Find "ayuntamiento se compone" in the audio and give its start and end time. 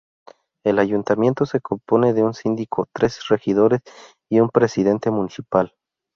0.79-2.13